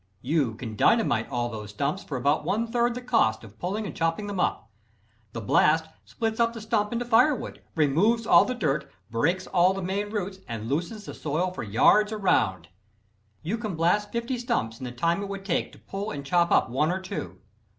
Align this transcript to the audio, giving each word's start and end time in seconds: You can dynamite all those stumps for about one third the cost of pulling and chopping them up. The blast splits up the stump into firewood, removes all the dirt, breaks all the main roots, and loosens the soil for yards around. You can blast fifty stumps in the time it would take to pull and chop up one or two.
You 0.23 0.55
can 0.55 0.75
dynamite 0.75 1.29
all 1.29 1.49
those 1.49 1.69
stumps 1.69 2.03
for 2.03 2.17
about 2.17 2.43
one 2.43 2.65
third 2.65 2.95
the 2.95 3.03
cost 3.03 3.43
of 3.43 3.59
pulling 3.59 3.85
and 3.85 3.95
chopping 3.95 4.25
them 4.25 4.39
up. 4.39 4.67
The 5.33 5.41
blast 5.41 5.85
splits 6.05 6.39
up 6.39 6.53
the 6.53 6.61
stump 6.61 6.91
into 6.91 7.05
firewood, 7.05 7.61
removes 7.75 8.25
all 8.25 8.43
the 8.43 8.55
dirt, 8.55 8.91
breaks 9.11 9.45
all 9.45 9.75
the 9.75 9.83
main 9.83 10.09
roots, 10.09 10.39
and 10.47 10.67
loosens 10.67 11.05
the 11.05 11.13
soil 11.13 11.51
for 11.51 11.61
yards 11.61 12.11
around. 12.11 12.69
You 13.43 13.59
can 13.59 13.75
blast 13.75 14.11
fifty 14.11 14.39
stumps 14.39 14.79
in 14.79 14.85
the 14.85 14.91
time 14.91 15.21
it 15.21 15.29
would 15.29 15.45
take 15.45 15.71
to 15.73 15.77
pull 15.77 16.09
and 16.09 16.25
chop 16.25 16.49
up 16.51 16.67
one 16.67 16.89
or 16.91 16.99
two. 16.99 17.37